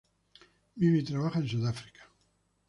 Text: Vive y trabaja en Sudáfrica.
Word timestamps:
Vive 0.77 0.97
y 0.97 1.03
trabaja 1.03 1.37
en 1.37 1.47
Sudáfrica. 1.47 2.09